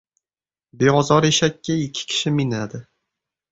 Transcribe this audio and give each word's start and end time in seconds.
•Beozor 0.83 1.23
eshakka 1.31 1.71
ikki 1.85 2.03
kishi 2.09 2.29
minadi. 2.41 2.79